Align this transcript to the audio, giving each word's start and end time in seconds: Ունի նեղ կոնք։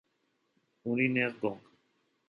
Ունի 0.95 1.07
նեղ 1.19 1.39
կոնք։ 1.47 1.73